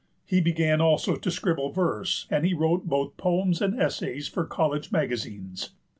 He 0.25 0.41
began 0.41 0.81
also 0.81 1.15
to 1.15 1.29
scribble 1.29 1.69
verse, 1.69 2.25
and 2.31 2.43
he 2.43 2.55
wrote 2.55 2.87
both 2.89 3.17
poems 3.17 3.61
and 3.61 3.79
essays 3.79 4.27
for 4.27 4.45
college 4.45 4.91
magazines. 4.91 5.73